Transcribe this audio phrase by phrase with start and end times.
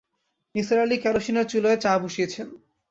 [0.55, 2.47] নিসার আলি কেরোসিনের চুলোয় চা বসিয়েছেন।